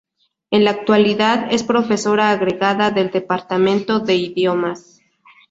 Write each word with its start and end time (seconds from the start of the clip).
En 0.49 0.63
la 0.63 0.71
actualidad 0.71 1.49
es 1.53 1.61
profesora 1.61 2.31
agregada 2.31 2.89
del 2.89 3.11
departamento 3.11 3.99
de 3.99 4.15
Idiomas. 4.15 4.99